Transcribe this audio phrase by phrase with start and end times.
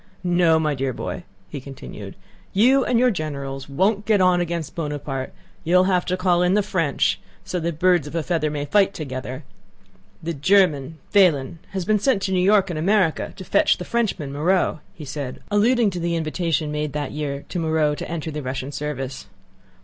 [0.23, 2.15] No, my dear boy," he continued,
[2.53, 5.31] "you and your generals won't get on against Buonaparte;
[5.63, 8.95] you'll have to call in the French, so that birds of a feather may fight
[8.95, 9.43] together.
[10.23, 14.33] The German, Pahlen, has been sent to New York in America, to fetch the Frenchman,
[14.33, 18.41] Moreau," he said, alluding to the invitation made that year to Moreau to enter the
[18.41, 19.27] Russian service....